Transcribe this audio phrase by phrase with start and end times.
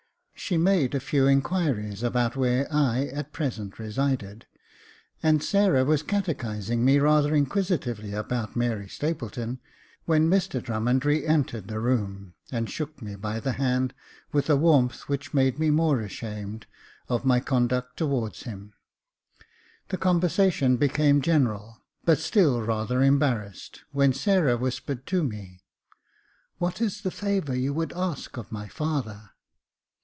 [0.43, 4.47] She made a few inquiries about where I at present resided,
[5.21, 9.59] and Sarah was catechising me rather inquisitively about Mary Stapleton,
[10.05, 13.93] when Mr Drummond re entered the room, and shook me by the hand
[14.33, 16.65] with a warmth which made me more ashamed
[17.07, 18.73] of my 3i8 Jacob Faithful conduct towards him.
[19.89, 25.61] The conversation became general, but still rather embarrassed^ when Sarah whispered to me,—
[26.57, 29.29] "What is the favour you would ask of my father?"